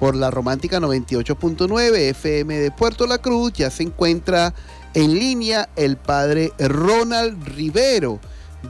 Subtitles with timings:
[0.00, 3.52] por la Romántica 98.9 FM de Puerto La Cruz.
[3.52, 4.54] Ya se encuentra
[4.94, 8.20] en línea el padre Ronald Rivero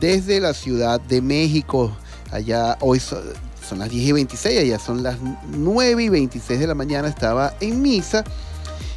[0.00, 1.96] desde la Ciudad de México.
[2.30, 3.22] Allá hoy son,
[3.78, 5.16] las 10 y 26, allá son las
[5.48, 7.08] 9 y 26 de la mañana.
[7.08, 8.24] Estaba en misa.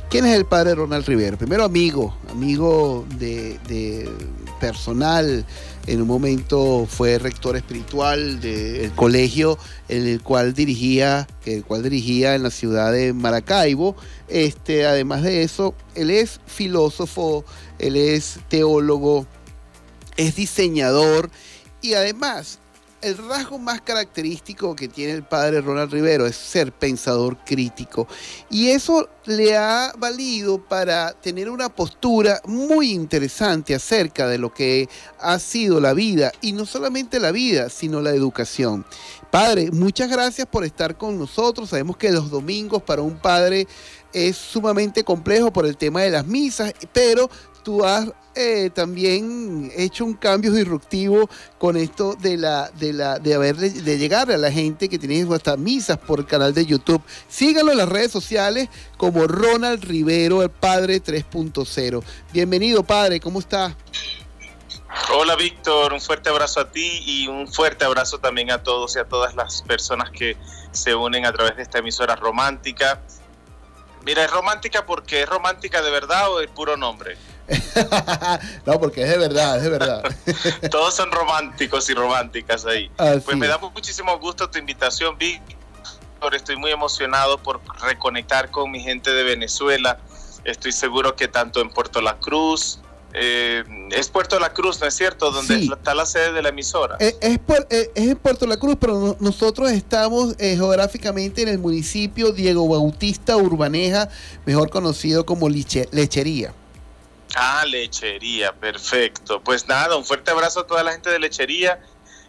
[0.09, 1.37] ¿Quién es el padre Ronald Rivero?
[1.37, 4.09] Primero amigo, amigo de
[4.59, 5.45] personal,
[5.87, 9.57] en un momento fue rector espiritual del colegio
[9.89, 13.95] en el cual dirigía, el cual dirigía en la ciudad de Maracaibo.
[14.27, 17.43] Este, además de eso, él es filósofo,
[17.79, 19.25] él es teólogo,
[20.17, 21.29] es diseñador
[21.81, 22.60] y además
[23.01, 28.07] el rasgo más característico que tiene el padre Ronald Rivero es ser pensador crítico.
[28.49, 34.87] Y eso le ha valido para tener una postura muy interesante acerca de lo que
[35.19, 36.31] ha sido la vida.
[36.41, 38.85] Y no solamente la vida, sino la educación.
[39.31, 41.69] Padre, muchas gracias por estar con nosotros.
[41.69, 43.67] Sabemos que los domingos para un padre
[44.13, 47.29] es sumamente complejo por el tema de las misas, pero
[47.63, 53.33] tú has eh, también hecho un cambio disruptivo con esto de la de la de
[53.33, 57.01] haber de, llegar a la gente que tiene hasta misas por el canal de YouTube.
[57.27, 62.03] Síganlo en las redes sociales como Ronald Rivero, el padre 3.0.
[62.31, 63.75] Bienvenido, padre, ¿cómo está?
[65.13, 68.99] Hola Víctor, un fuerte abrazo a ti y un fuerte abrazo también a todos y
[68.99, 70.37] a todas las personas que
[70.71, 73.01] se unen a través de esta emisora romántica.
[74.03, 77.17] Mira, es romántica porque es romántica de verdad o es puro nombre.
[78.65, 80.03] no, porque es de verdad, es de verdad.
[80.71, 82.89] Todos son románticos y románticas ahí.
[82.97, 86.35] pues me da muchísimo gusto tu invitación, Víctor.
[86.35, 89.99] Estoy muy emocionado por reconectar con mi gente de Venezuela.
[90.43, 92.79] Estoy seguro que tanto en Puerto La Cruz,
[93.13, 95.31] eh, es Puerto La Cruz, ¿no es cierto?
[95.31, 96.97] Donde está la sede de la emisora.
[96.99, 97.39] Eh, es,
[97.69, 103.35] eh, es, en Puerto La Cruz, pero nosotros estamos geográficamente en el municipio Diego Bautista
[103.35, 104.09] Urbaneja,
[104.45, 106.53] mejor conocido como Lechería.
[107.35, 109.41] Ah, Lechería, perfecto.
[109.41, 111.81] Pues nada, un fuerte abrazo a toda la gente de Lechería.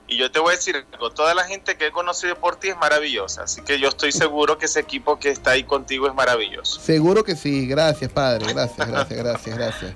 [0.08, 2.68] Y yo te voy a decir algo, toda la gente que he conocido por ti
[2.68, 6.14] es maravillosa, así que yo estoy seguro que ese equipo que está ahí contigo es
[6.14, 6.80] maravilloso.
[6.80, 9.94] Seguro que sí, gracias padre, gracias, gracias, gracias, gracias.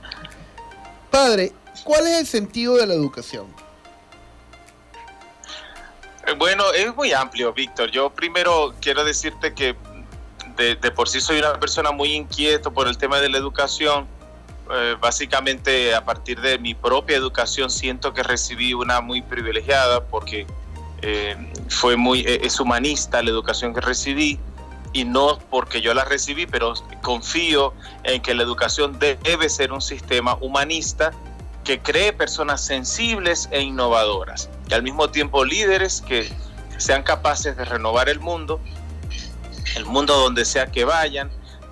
[1.10, 1.53] Padre,
[1.84, 3.47] ¿cuál es el sentido de la educación?
[6.26, 7.91] Eh, bueno, es muy amplio, Víctor.
[7.91, 9.76] Yo primero quiero decirte que
[10.56, 14.06] de, por sí soy una persona muy inquieto por el tema de la educación.
[14.72, 20.44] Eh, básicamente a partir de mi propia educación siento que recibí una muy privilegiada porque
[21.03, 21.37] eh,
[21.69, 24.41] fue muy es humanista la educación que recibí
[24.93, 29.82] y no porque yo la recibí, pero confío en que la educación debe ser un
[29.82, 31.12] sistema humanista
[31.65, 36.33] que cree personas sensibles e innovadoras y al mismo tiempo líderes que
[36.78, 38.60] sean capaces de renovar el mundo,
[39.75, 41.31] el mundo donde sea que vayan.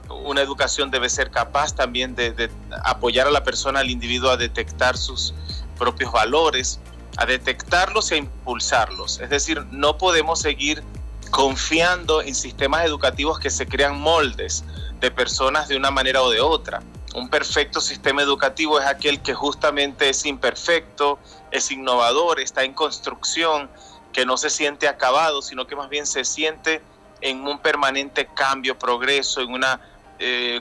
[0.08, 2.50] Una educación debe ser capaz también de,
[2.84, 5.34] apoyar a la persona, al individuo a detectar sus
[5.78, 6.80] propios valores,
[7.16, 9.20] a detectarlos e impulsarlos.
[9.20, 10.82] Es decir, no podemos seguir
[11.30, 14.64] confiando en sistemas educativos que se crean moldes
[15.00, 16.82] de personas de una manera o de otra.
[17.14, 21.18] Un perfecto sistema educativo es aquel que justamente es imperfecto,
[21.50, 23.70] es innovador, está en construcción,
[24.12, 26.80] que no se siente acabado, sino que más bien se siente
[27.20, 29.80] en un permanente cambio, progreso, en una
[30.18, 30.60] eh,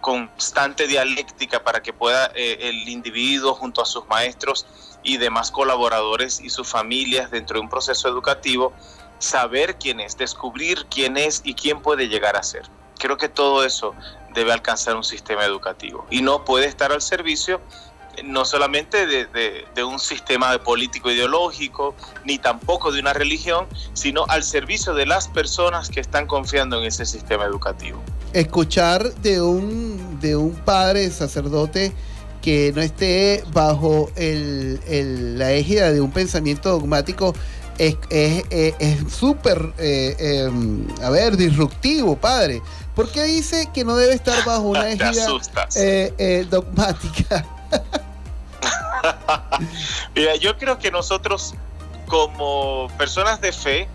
[0.00, 4.66] constante dialéctica para que pueda eh, el individuo junto a sus maestros
[5.02, 8.72] y demás colaboradores y sus familias dentro de un proceso educativo
[9.18, 12.62] saber quién es, descubrir quién es y quién puede llegar a ser.
[12.98, 13.94] Creo que todo eso
[14.34, 17.60] debe alcanzar un sistema educativo y no puede estar al servicio
[18.24, 21.94] no solamente de, un sistema político ideológico,
[22.24, 26.84] ni tampoco de una religión, sino al servicio de las personas que están confiando en
[26.84, 28.02] ese sistema educativo.
[28.32, 31.92] Escuchar de un, de un padre sacerdote
[32.40, 37.34] que no esté bajo la égida de un pensamiento dogmático
[37.78, 37.96] es
[39.10, 42.62] súper, es, eh, em, a ver, disruptivo, padre.
[42.94, 45.26] ¿Por qué dice que no debe estar bajo una égida
[45.76, 47.44] eh, eh, dogmática?
[50.14, 51.54] Mira, yo creo que nosotros
[52.06, 53.88] como personas de fe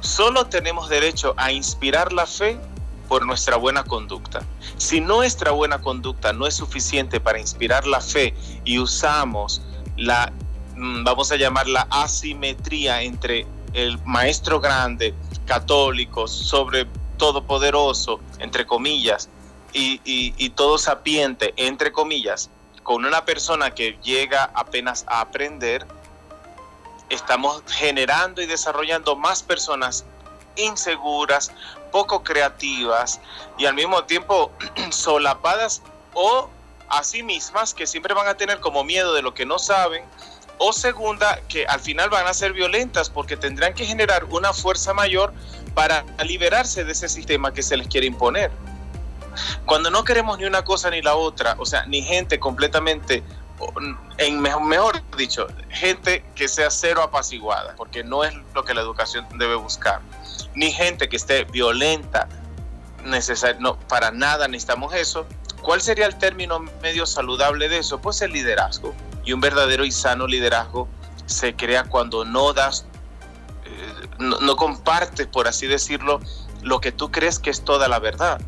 [0.00, 2.58] solo tenemos derecho a inspirar la fe
[3.06, 4.40] por nuestra buena conducta.
[4.76, 9.62] Si nuestra buena conducta no es suficiente para inspirar la fe y usamos
[9.96, 10.32] la
[10.76, 15.14] Mm, vamos a llamar la asimetría entre el maestro grande,
[15.46, 16.86] católico, sobre
[17.16, 19.30] todopoderoso, entre comillas,
[19.72, 22.50] y, todo sapiente, entre comillas,
[22.82, 25.86] con una persona que llega apenas a aprender,
[27.10, 30.04] estamos generando y desarrollando más personas
[30.56, 31.52] inseguras,
[31.96, 33.22] poco creativas
[33.56, 34.52] y al mismo tiempo
[34.90, 35.80] solapadas
[36.12, 36.50] o
[36.90, 40.04] a sí mismas que siempre van a tener como miedo de lo que no saben
[40.58, 44.92] o segunda que al final van a ser violentas porque tendrán que generar una fuerza
[44.92, 45.32] mayor
[45.72, 48.50] para liberarse de ese sistema que se les quiere imponer.
[49.64, 53.22] Cuando no queremos ni una cosa ni la otra, o sea, ni gente completamente,
[54.18, 59.26] en mejor, dicho, gente que sea cero apaciguada, porque no es lo que la educación
[59.38, 60.02] debe buscar,
[60.56, 62.28] ni gente que esté violenta,
[63.04, 65.26] necesario, no, para nada necesitamos eso.
[65.62, 68.00] ¿Cuál sería el término medio saludable de eso?
[68.00, 68.92] Pues el liderazgo.
[69.24, 70.88] Y un verdadero y sano liderazgo
[71.26, 72.86] se crea cuando no das
[74.18, 76.20] no, compartes, por así decirlo,
[76.62, 78.40] lo que tú crees que es toda la verdad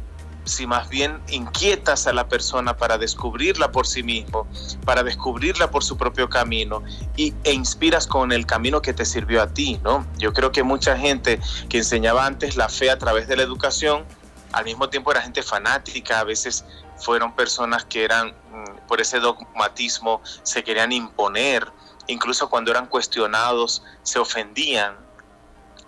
[0.49, 4.47] si más bien inquietas a la persona para descubrirla por sí mismo,
[4.85, 6.83] para descubrirla por su propio camino
[7.17, 10.07] y, e inspiras con el camino que te sirvió a ti, ¿no?
[10.19, 14.05] Yo creo que mucha gente que enseñaba antes la fe a través de la educación,
[14.53, 16.65] al mismo tiempo era gente fanática, a veces
[16.97, 21.71] fueron personas que eran, mm, por ese dogmatismo, se querían imponer,
[22.07, 24.97] incluso cuando eran cuestionados, se ofendían,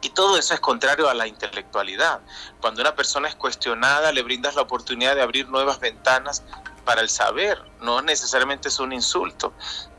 [0.03, 2.21] y todo eso es contrario a la intelectualidad.
[2.61, 6.43] Cuando una persona es cuestionada, le brindas la oportunidad de abrir nuevas ventanas
[6.85, 7.59] para el saber.
[7.81, 9.53] No necesariamente es un insulto,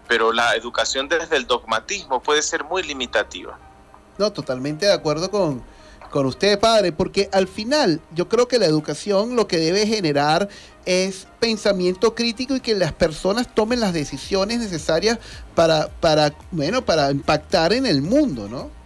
[0.08, 3.58] pero la educación desde el dogmatismo puede ser muy limitativa.
[4.18, 5.64] No, totalmente de acuerdo con,
[6.10, 10.50] con usted, padre, porque al final yo creo que la educación lo que debe generar
[10.86, 15.20] es pensamiento crítico y que las personas tomen las decisiones necesarias
[15.56, 18.81] para, para, bueno, para impactar en el mundo, ¿no?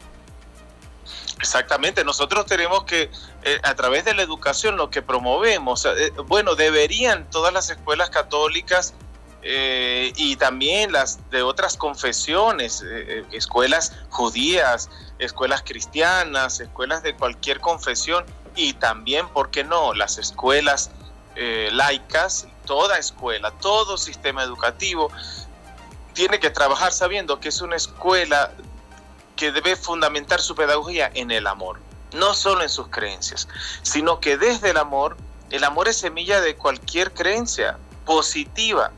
[1.39, 3.11] Exactamente, nosotros tenemos que,
[3.43, 8.09] eh, a través de la educación, lo que promovemos, eh, bueno, deberían todas las escuelas
[8.09, 8.93] católicas
[9.41, 12.83] eh, y también las de otras confesiones,
[13.31, 14.89] escuelas judías,
[15.19, 20.89] escuelas cristianas, escuelas de cualquier confesión y también, ¿por qué no?, las escuelas
[21.35, 25.11] laicas, toda escuela, todo sistema educativo
[26.15, 28.51] tiene que trabajar sabiendo que es una escuela
[29.35, 31.79] que debe fundamentar su pedagogía en el amor,
[32.13, 33.47] no solo en sus creencias,
[33.81, 35.17] sino que desde el amor,
[35.49, 38.91] el amor es semilla de cualquier creencia positiva,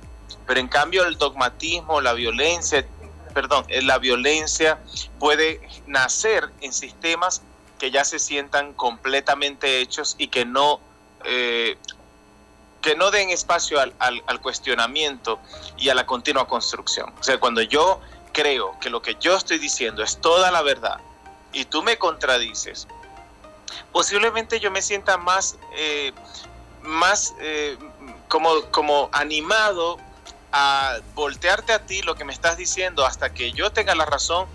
[0.45, 2.85] pero en cambio el dogmatismo, la violencia,
[3.33, 4.79] perdón, eh, la violencia
[5.19, 7.41] puede nacer en sistemas
[7.79, 10.79] que ya se sientan completamente hechos y que no
[11.25, 11.77] eh,
[12.81, 15.39] que no den espacio al, al, cuestionamiento
[15.77, 17.11] y a la continua construcción.
[17.19, 17.99] O sea, cuando yo
[18.37, 20.99] creo que lo que yo estoy diciendo es toda la verdad
[21.51, 22.87] y tú me contradices,
[23.91, 26.13] posiblemente yo me sienta más, eh,
[26.83, 27.75] más eh,
[28.27, 29.97] como, como animado
[30.51, 34.45] a voltearte a ti lo que me estás diciendo hasta que yo tenga la razón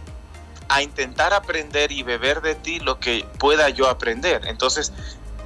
[0.69, 4.47] a intentar aprender y beber de ti lo que pueda yo aprender.
[4.47, 4.93] Entonces,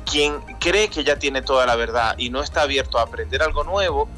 [0.05, 3.65] quien cree que ya tiene toda la verdad y no está abierto a aprender algo
[3.65, 4.11] nuevo,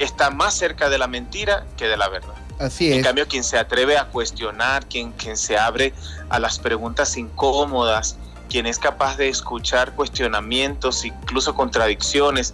[0.00, 2.39] está más cerca de la mentira que de la verdad.
[2.60, 2.98] Así es.
[2.98, 5.94] En cambio, quien se atreve a cuestionar, quien, quien se abre
[6.28, 8.16] a las preguntas incómodas,
[8.50, 12.52] quien es capaz de escuchar cuestionamientos, incluso contradicciones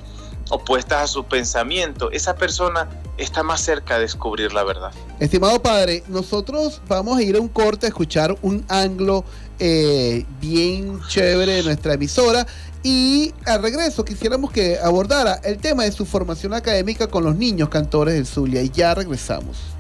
[0.49, 2.89] opuestas a su pensamiento, esa persona
[3.19, 4.93] está más cerca de descubrir la verdad.
[5.19, 9.25] Estimado padre, nosotros vamos a ir a un corte a escuchar un anglo
[9.59, 12.47] eh, bien chévere de nuestra emisora
[12.83, 17.69] y al regreso quisiéramos que abordara el tema de su formación académica con los niños
[17.69, 19.76] cantores del Zulia y ya regresamos.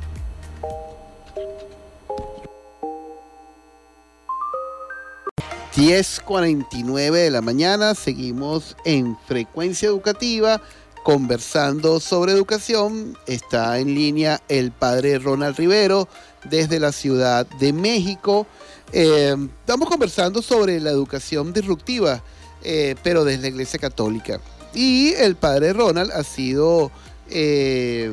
[5.76, 10.62] 10.49 de la mañana, seguimos en frecuencia educativa
[11.04, 13.18] conversando sobre educación.
[13.26, 16.08] Está en línea el padre Ronald Rivero
[16.44, 18.46] desde la Ciudad de México.
[18.90, 22.22] Eh, estamos conversando sobre la educación disruptiva,
[22.62, 24.40] eh, pero desde la Iglesia Católica.
[24.72, 26.90] Y el padre Ronald ha sido
[27.30, 28.12] eh,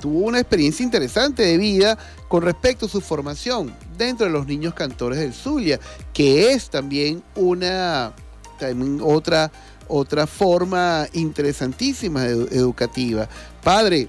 [0.00, 1.98] tuvo una experiencia interesante de vida
[2.28, 5.78] con respecto a su formación dentro de los niños cantores del Zulia,
[6.12, 8.12] que es también una
[9.02, 9.50] otra,
[9.88, 13.28] otra forma interesantísima educativa.
[13.62, 14.08] Padre,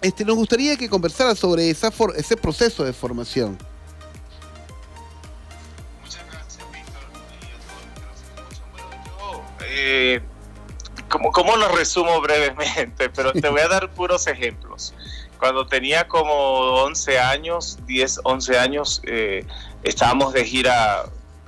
[0.00, 3.56] este, nos gustaría que conversara sobre esa ese proceso de formación.
[6.02, 7.02] Muchas gracias, Víctor,
[9.60, 10.31] a
[11.12, 13.10] ¿Cómo, lo resumo brevemente?
[13.10, 14.94] Pero te voy a dar puros ejemplos.
[15.38, 16.32] Cuando tenía como
[16.84, 19.44] 11 años, 10, 11 años, eh,
[19.82, 21.04] estábamos de gira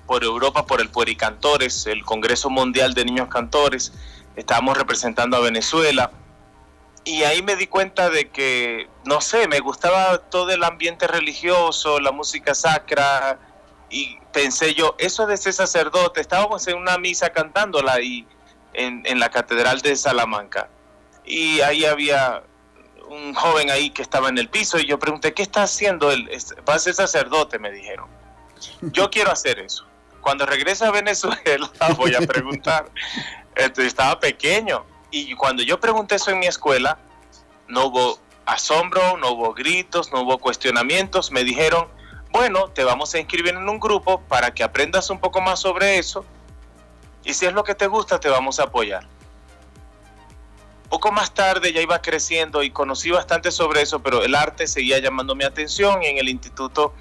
[0.06, 3.92] por Europa por el Puericantores, el Congreso Mundial de Niños Cantores.
[4.36, 6.10] Estábamos representando a Venezuela.
[7.04, 12.00] Y ahí me di cuenta de que, no sé, me gustaba todo el ambiente religioso,
[12.00, 13.38] la música sacra,
[13.90, 18.26] y pensé yo, eso de ser sacerdote, estábamos en una misa cantándola y
[18.74, 20.68] en, en la catedral de Salamanca.
[21.24, 22.42] Y ahí había
[23.08, 26.28] un joven ahí que estaba en el piso y yo pregunté, ¿qué está haciendo él?
[26.68, 28.06] Va a ser sacerdote, me dijeron.
[28.80, 29.86] Yo quiero hacer eso.
[30.20, 32.90] Cuando regrese a Venezuela voy a preguntar.
[33.54, 36.98] Este, estaba pequeño y cuando yo pregunté eso en mi escuela,
[37.68, 41.30] no hubo asombro, no hubo gritos, no hubo cuestionamientos.
[41.30, 41.86] Me dijeron,
[42.30, 45.98] bueno, te vamos a inscribir en un grupo para que aprendas un poco más sobre
[45.98, 46.24] eso
[47.24, 49.06] y si es lo que te gusta, te vamos a apoyar.
[50.88, 54.98] Poco más tarde ya iba creciendo y conocí bastante sobre eso, pero el arte seguía
[54.98, 56.94] llamando mi atención y en el instituto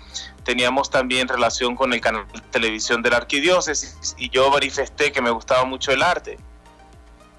[0.43, 5.21] teníamos también relación con el canal de televisión de la arquidiócesis y yo manifesté que
[5.21, 6.39] me gustaba mucho el arte.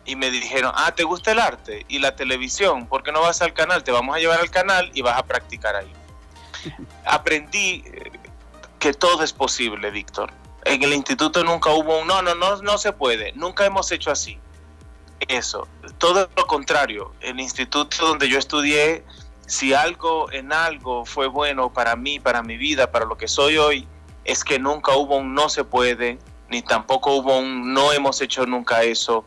[0.06, 2.86] Y me dijeron, ah, ¿te gusta el arte y la televisión?
[2.86, 3.82] ¿Por qué no vas al canal?
[3.82, 5.92] Te vamos a llevar al canal y vas a practicar ahí.
[7.06, 8.12] Aprendí eh,
[8.78, 10.30] que todo es posible, Víctor.
[10.64, 14.10] En el instituto nunca hubo un, no, no, no, no se puede, nunca hemos hecho
[14.10, 14.38] así
[15.28, 15.68] eso.
[15.98, 19.04] Todo lo contrario, el instituto donde yo estudié,
[19.46, 23.58] si algo en algo fue bueno para mí, para mi vida, para lo que soy
[23.58, 23.88] hoy,
[24.24, 26.18] es que nunca hubo un no se puede,
[26.48, 29.24] ni tampoco hubo un no hemos hecho nunca eso,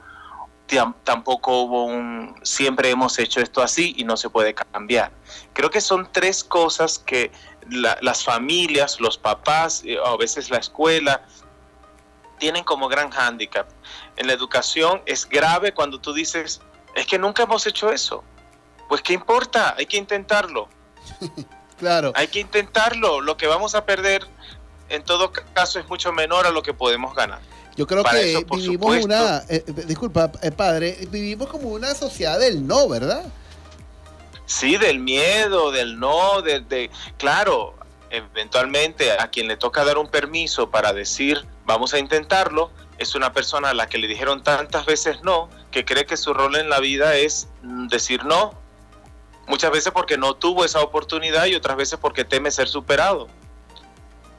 [1.04, 5.12] tampoco hubo un siempre hemos hecho esto así y no se puede cambiar.
[5.54, 7.32] Creo que son tres cosas que
[7.70, 11.26] las familias, los papás, eh, a veces la escuela,
[12.40, 13.68] tienen como gran hándicap
[14.18, 16.60] en la educación es grave cuando tú dices,
[16.96, 18.24] es que nunca hemos hecho eso.
[18.90, 20.68] Pues qué importa, hay que intentarlo.
[21.78, 22.12] claro.
[22.16, 23.22] Hay que intentarlo.
[23.22, 24.28] Lo que vamos a perder
[24.90, 27.40] en todo caso es mucho menor a lo que podemos ganar.
[27.76, 32.66] Yo creo que vivimos una, eh, eh, disculpa, eh, padre, vivimos como una sociedad del
[32.66, 33.24] no, ¿verdad?
[34.48, 37.76] Sí, del miedo, del no, de, de, claro,
[38.10, 43.34] eventualmente a quien le toca dar un permiso para decir vamos a intentarlo, es una
[43.34, 46.70] persona a la que le dijeron tantas veces no, que cree que su rol en
[46.70, 48.54] la vida es mm, decir no,
[49.48, 53.28] muchas veces porque no tuvo esa oportunidad y otras veces porque teme ser superado.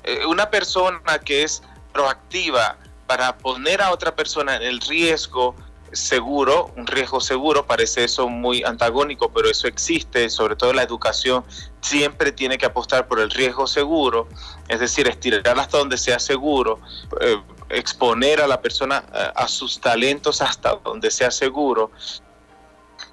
[0.05, 1.62] Eh, una persona que es
[1.93, 5.55] proactiva para poner a otra persona en el riesgo
[5.92, 11.45] seguro, un riesgo seguro, parece eso muy antagónico, pero eso existe, sobre todo la educación
[11.80, 14.28] siempre tiene que apostar por el riesgo seguro,
[14.68, 16.80] es decir, estirar hasta donde sea seguro,
[17.21, 17.40] eh,
[17.71, 21.90] exponer a la persona eh, a, sus talentos hasta donde sea seguro,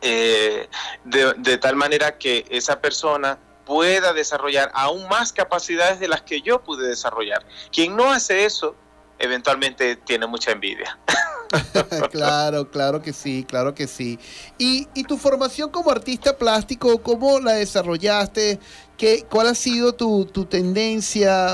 [0.02, 0.70] eh,
[1.04, 6.62] de, tal manera que esa persona pueda desarrollar aún más capacidades de las que yo
[6.62, 7.46] pude desarrollar.
[7.72, 8.76] Quien no hace eso,
[9.18, 10.98] eventualmente tiene mucha envidia.
[12.12, 14.20] claro, claro que sí, claro que sí.
[14.58, 18.60] ¿Y, ¿Y, tu formación como artista plástico, cómo la desarrollaste?
[18.98, 21.54] ¿Qué, ¿Cuál ha sido tu, tu tendencia?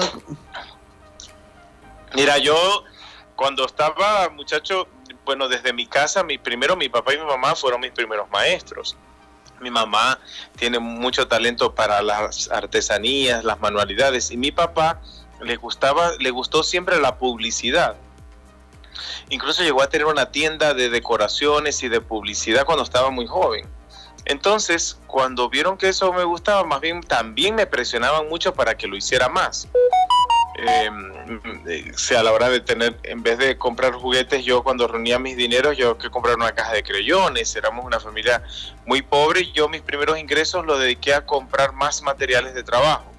[2.15, 2.83] Mira, yo
[3.36, 4.88] cuando estaba muchacho,
[5.25, 8.95] bueno, desde mi casa, mi, primero mi papá y mi mamá fueron mis primeros maestros.
[9.60, 10.19] Mi mamá
[10.57, 15.01] tiene mucho talento para las artesanías, las manualidades, y mi papá
[15.41, 17.95] le gustaba, le gustó siempre la publicidad.
[19.29, 23.67] Incluso llegó a tener una tienda de decoraciones y de publicidad cuando estaba muy joven.
[24.25, 28.88] Entonces, cuando vieron que eso me gustaba, más bien también me presionaban mucho para que
[28.88, 29.67] lo hiciera más.
[30.63, 35.17] Eh, sea a la hora de tener, en vez de comprar juguetes, yo cuando reunía
[35.17, 38.43] mis dineros, yo que comprar una caja de creyones, éramos una familia
[38.86, 43.12] muy pobre yo mis primeros ingresos los dediqué a comprar más materiales de trabajo.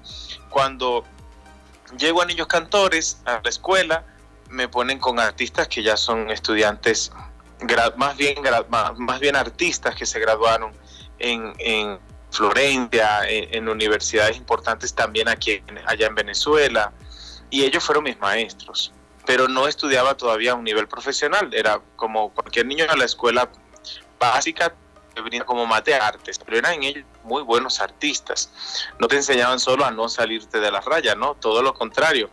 [0.49, 1.03] Cuando
[1.97, 4.05] llego a niños cantores a la escuela,
[4.53, 7.11] me ponen con artistas que ya son estudiantes,
[7.97, 8.35] más, bien,
[8.69, 10.71] más, bien artistas que se graduaron
[11.19, 16.91] en, en Florencia, en, universidades importantes también aquí allá en Venezuela
[17.49, 18.91] y ellos fueron mis maestros,
[19.25, 23.49] pero no estudiaba todavía a un nivel profesional, era como cualquier niño en la escuela
[24.19, 24.73] básica
[25.21, 28.51] venía como mate artes, pero eran ellos muy buenos artistas.
[28.99, 31.35] No te enseñaban solo a no salirte de las rayas, ¿no?
[31.35, 32.29] Todo lo contrario.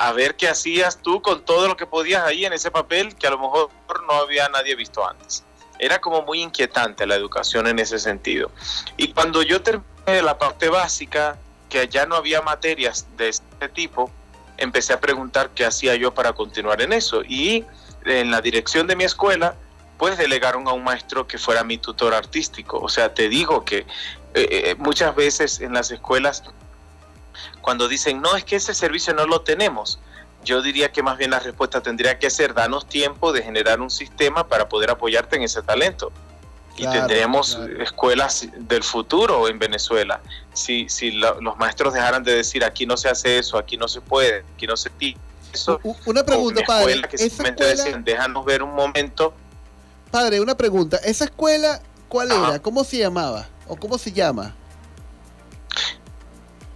[0.00, 3.26] A ver qué hacías tú con todo lo que podías ahí en ese papel que
[3.26, 3.70] a lo mejor
[4.06, 5.44] no había nadie visto antes.
[5.78, 8.50] Era como muy inquietante la educación en ese sentido.
[8.96, 11.38] Y cuando yo terminé la parte básica,
[11.68, 14.10] que ya no había materias de este tipo,
[14.56, 17.22] empecé a preguntar qué hacía yo para continuar en eso.
[17.22, 17.64] Y
[18.04, 19.56] en la dirección de mi escuela,
[19.98, 22.78] pues delegaron a un maestro que fuera mi tutor artístico.
[22.78, 23.86] O sea, te digo que eh,
[24.34, 26.44] eh, muchas veces en las escuelas,
[27.60, 29.98] cuando dicen, no, es que ese servicio no lo tenemos,
[30.44, 33.90] yo diría que más bien la respuesta tendría que ser, danos tiempo de generar un
[33.90, 36.12] sistema para poder apoyarte en ese talento.
[36.76, 40.20] y tendríamos escuelas del futuro en Venezuela.
[40.52, 44.00] Si, si los maestros dejaran de decir aquí no se hace eso, aquí no se
[44.00, 44.90] puede, aquí no se
[45.52, 45.80] eso.
[46.06, 47.02] Una pregunta, padre.
[47.02, 49.34] Que simplemente decían, déjanos ver un momento.
[50.10, 50.98] Padre, una pregunta.
[50.98, 52.58] ¿Esa escuela cuál era?
[52.60, 53.48] ¿Cómo se llamaba?
[53.66, 54.54] ¿O cómo se llama?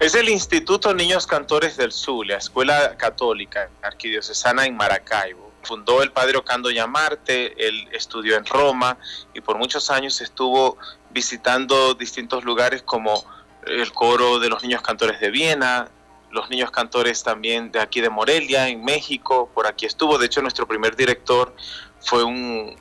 [0.03, 6.37] Es el Instituto Niños Cantores del Zulia, Escuela Católica Arquidiocesana en Maracaibo fundó el padre
[6.37, 8.99] Ocando Llamarte, él estudió en Roma
[9.33, 10.77] y por muchos años estuvo
[11.11, 13.25] visitando distintos lugares como
[13.65, 15.89] el coro de los niños cantores de Viena,
[16.31, 20.43] los niños cantores también de aquí de Morelia, en México, por aquí estuvo, de hecho
[20.43, 21.55] nuestro primer director
[22.01, 22.77] fue un,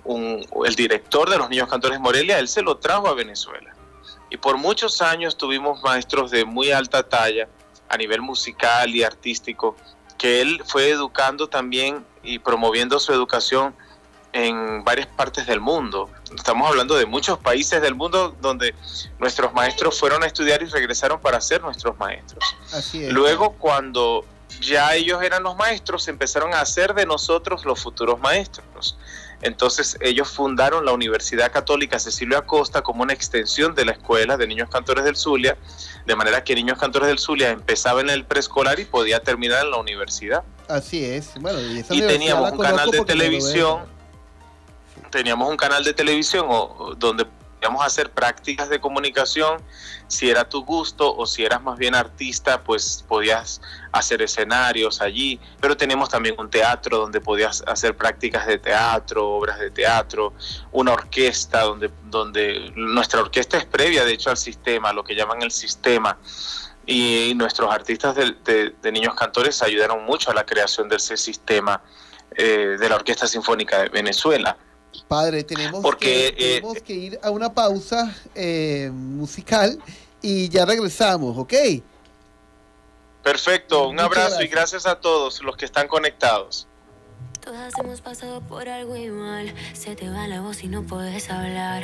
[0.66, 3.76] el director de los niños cantores de Morelia, él se lo trajo a Venezuela.
[4.32, 7.48] Y por muchos años tuvimos maestros de muy alta talla
[7.90, 9.76] a nivel musical y artístico
[10.18, 13.76] que él fue educando también y promoviendo su educación
[14.34, 16.10] en varias partes del mundo.
[16.36, 18.74] Estamos hablando de muchos países del mundo donde
[19.20, 22.56] nuestros maestros fueron a estudiar y regresaron para ser nuestros maestros.
[22.94, 24.24] Luego, cuando
[24.60, 28.98] ya ellos eran los maestros, empezaron a hacer de nosotros los futuros maestros.
[29.42, 34.46] Entonces ellos fundaron la Universidad Católica Cecilio Acosta como una extensión de la Escuela de
[34.46, 35.58] Niños Cantores del Zulia,
[36.06, 39.72] de manera que Niños Cantores del Zulia empezaba en el preescolar y podía terminar en
[39.72, 40.44] la universidad.
[40.68, 41.32] Así es.
[41.40, 43.82] Bueno, y, teníamos un canal de televisión,
[45.10, 46.48] teníamos un canal de televisión
[46.98, 47.26] donde
[47.62, 49.62] podíamos hacer prácticas de comunicación,
[50.08, 55.40] si era tu gusto o si eras más bien artista, pues podías hacer escenarios allí,
[55.60, 60.34] pero tenemos también un teatro donde podías hacer prácticas de teatro, obras de teatro,
[60.72, 65.44] una orquesta donde, donde nuestra orquesta es previa, de hecho, al sistema, lo que llaman
[65.44, 66.18] el sistema.
[66.88, 71.80] Y nuestros artistas de, niños cantores ayudaron mucho a la creación de ese sistema
[72.36, 74.58] eh, de la Orquesta Sinfónica de Venezuela.
[75.08, 79.78] Padre, tenemos, que, eh, tenemos que ir a una pausa eh, musical
[80.22, 81.54] y ya regresamos, ¿ok?
[83.24, 86.68] Perfecto, un abrazo y gracias a todos los que están conectados.
[87.40, 91.80] Todas hemos pasado por algo igual, se te va la voz y no puedes hablar.